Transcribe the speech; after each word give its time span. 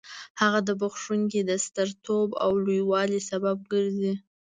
هغه 0.41 0.59
د 0.67 0.69
بخښونکي 0.81 1.41
د 1.45 1.51
سترتوب 1.65 2.29
او 2.43 2.51
لوی 2.65 2.81
والي 2.91 3.19
سبب 3.29 3.57
ګرځي. 3.73 4.13